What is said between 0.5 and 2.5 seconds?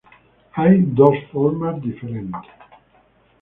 Hay dos formas diferentes.